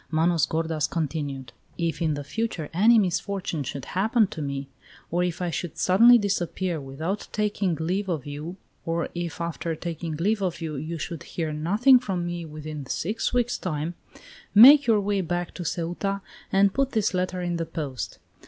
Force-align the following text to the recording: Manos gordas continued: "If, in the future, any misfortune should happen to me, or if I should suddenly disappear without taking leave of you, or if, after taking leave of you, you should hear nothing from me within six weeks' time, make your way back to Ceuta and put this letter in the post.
Manos 0.09 0.47
gordas 0.47 0.87
continued: 0.89 1.53
"If, 1.77 2.01
in 2.01 2.15
the 2.15 2.23
future, 2.23 2.71
any 2.73 2.97
misfortune 2.97 3.61
should 3.61 3.85
happen 3.85 4.25
to 4.29 4.41
me, 4.41 4.67
or 5.11 5.23
if 5.23 5.43
I 5.43 5.51
should 5.51 5.77
suddenly 5.77 6.17
disappear 6.17 6.81
without 6.81 7.27
taking 7.31 7.75
leave 7.75 8.09
of 8.09 8.25
you, 8.25 8.55
or 8.83 9.09
if, 9.13 9.39
after 9.39 9.75
taking 9.75 10.15
leave 10.15 10.41
of 10.41 10.59
you, 10.59 10.75
you 10.75 10.97
should 10.97 11.21
hear 11.21 11.53
nothing 11.53 11.99
from 11.99 12.25
me 12.25 12.45
within 12.45 12.87
six 12.87 13.31
weeks' 13.31 13.59
time, 13.59 13.93
make 14.55 14.87
your 14.87 14.99
way 15.01 15.21
back 15.21 15.53
to 15.53 15.63
Ceuta 15.63 16.21
and 16.51 16.73
put 16.73 16.93
this 16.93 17.13
letter 17.13 17.39
in 17.43 17.57
the 17.57 17.67
post. 17.67 18.17